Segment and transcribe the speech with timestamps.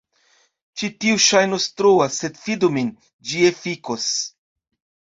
[0.81, 2.91] Ĉi tio ŝajnos troa sed fidu min,
[3.31, 4.15] ĝi efikos.